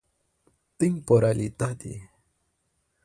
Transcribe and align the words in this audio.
temporalidade 0.79 1.91